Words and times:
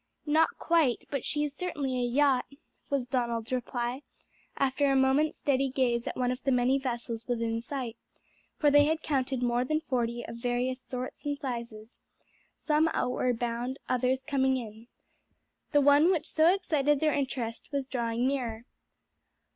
"Not 0.25 0.57
quite, 0.57 1.07
but 1.11 1.23
she 1.23 1.43
is 1.43 1.53
certainly 1.53 1.95
a 1.99 2.03
yacht," 2.03 2.47
was 2.89 3.05
Donald's 3.07 3.51
reply, 3.51 4.01
after 4.57 4.91
a 4.91 4.95
moment's 4.95 5.37
steady 5.37 5.69
gaze 5.69 6.07
at 6.07 6.17
one 6.17 6.31
of 6.31 6.41
the 6.41 6.51
many 6.51 6.79
vessels 6.79 7.27
within 7.27 7.61
sight; 7.61 7.97
for 8.57 8.71
they 8.71 8.85
had 8.85 9.03
counted 9.03 9.43
more 9.43 9.63
than 9.63 9.79
forty 9.79 10.25
of 10.25 10.37
various 10.37 10.81
sorts 10.81 11.23
and 11.23 11.37
sizes, 11.37 11.99
some 12.57 12.89
outward 12.95 13.37
bound, 13.37 13.77
others 13.87 14.23
coming 14.25 14.57
in. 14.57 14.87
The 15.71 15.81
one 15.81 16.09
which 16.09 16.25
so 16.27 16.51
excited 16.51 16.99
their 16.99 17.13
interest 17.13 17.69
was 17.71 17.85
drawing 17.85 18.25
nearer. 18.25 18.65